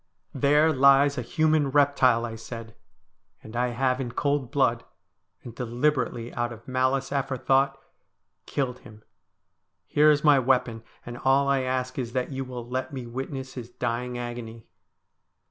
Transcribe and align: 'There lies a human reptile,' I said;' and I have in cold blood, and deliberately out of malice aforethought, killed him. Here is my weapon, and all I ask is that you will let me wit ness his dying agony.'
'There 0.47 0.73
lies 0.73 1.19
a 1.19 1.21
human 1.21 1.69
reptile,' 1.69 2.25
I 2.25 2.35
said;' 2.35 2.75
and 3.43 3.55
I 3.55 3.67
have 3.67 4.01
in 4.01 4.13
cold 4.13 4.49
blood, 4.49 4.83
and 5.43 5.53
deliberately 5.53 6.33
out 6.33 6.51
of 6.51 6.67
malice 6.67 7.11
aforethought, 7.11 7.77
killed 8.47 8.79
him. 8.79 9.03
Here 9.85 10.09
is 10.09 10.23
my 10.23 10.39
weapon, 10.39 10.81
and 11.05 11.19
all 11.19 11.47
I 11.47 11.59
ask 11.61 11.99
is 11.99 12.13
that 12.13 12.31
you 12.31 12.43
will 12.43 12.67
let 12.67 12.91
me 12.91 13.05
wit 13.05 13.31
ness 13.31 13.53
his 13.53 13.69
dying 13.69 14.17
agony.' 14.17 14.65